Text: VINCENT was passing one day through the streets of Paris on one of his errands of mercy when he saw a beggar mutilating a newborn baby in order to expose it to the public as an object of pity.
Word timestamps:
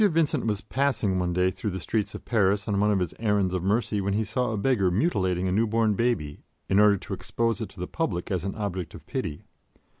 VINCENT 0.03 0.47
was 0.47 0.61
passing 0.61 1.19
one 1.19 1.31
day 1.31 1.51
through 1.51 1.69
the 1.69 1.79
streets 1.79 2.15
of 2.15 2.25
Paris 2.25 2.67
on 2.67 2.79
one 2.79 2.89
of 2.89 2.97
his 2.97 3.13
errands 3.19 3.53
of 3.53 3.61
mercy 3.61 4.01
when 4.01 4.13
he 4.15 4.23
saw 4.23 4.49
a 4.51 4.57
beggar 4.57 4.89
mutilating 4.89 5.47
a 5.47 5.51
newborn 5.51 5.93
baby 5.93 6.41
in 6.67 6.79
order 6.79 6.97
to 6.97 7.13
expose 7.13 7.61
it 7.61 7.69
to 7.69 7.79
the 7.79 7.85
public 7.85 8.31
as 8.31 8.43
an 8.43 8.55
object 8.55 8.95
of 8.95 9.05
pity. 9.05 9.43